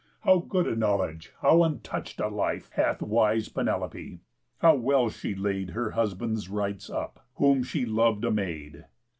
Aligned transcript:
How 0.21 0.39
good 0.39 0.65
a 0.65 0.75
knowledge, 0.75 1.31
how 1.41 1.61
untouch'd 1.63 2.19
a 2.21 2.27
life, 2.27 2.71
Hath 2.73 3.03
wise 3.03 3.49
Penelope! 3.49 4.19
How 4.57 4.73
well 4.73 5.11
she 5.11 5.35
laid 5.35 5.69
Her 5.69 5.91
husband's 5.91 6.49
rights 6.49 6.89
up, 6.89 7.27
whom 7.35 7.61
she 7.61 7.85
lov'd 7.85 8.25
a 8.25 8.31
maid! 8.31 8.85